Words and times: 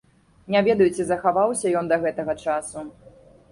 Не 0.55 0.63
ведаю, 0.67 0.87
ці 0.95 1.05
захаваўся 1.09 1.75
ён 1.83 1.93
да 1.93 2.01
гэтага 2.07 2.37
часу. 2.45 2.79